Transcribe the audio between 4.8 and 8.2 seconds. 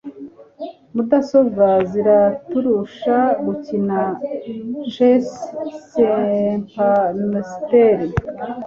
chess. (Spamster)